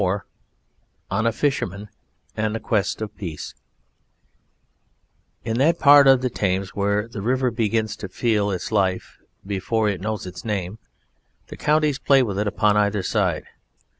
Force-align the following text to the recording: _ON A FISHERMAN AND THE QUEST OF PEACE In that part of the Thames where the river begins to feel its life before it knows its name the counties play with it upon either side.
_ON 1.11 1.27
A 1.27 1.31
FISHERMAN 1.31 1.87
AND 2.35 2.55
THE 2.55 2.59
QUEST 2.59 3.03
OF 3.03 3.15
PEACE 3.17 3.53
In 5.45 5.59
that 5.59 5.77
part 5.77 6.07
of 6.07 6.23
the 6.23 6.29
Thames 6.31 6.69
where 6.73 7.07
the 7.07 7.21
river 7.21 7.51
begins 7.51 7.95
to 7.97 8.09
feel 8.09 8.49
its 8.49 8.71
life 8.71 9.19
before 9.45 9.89
it 9.89 10.01
knows 10.01 10.25
its 10.25 10.43
name 10.43 10.79
the 11.49 11.55
counties 11.55 11.99
play 11.99 12.23
with 12.23 12.39
it 12.39 12.47
upon 12.47 12.77
either 12.77 13.03
side. 13.03 13.43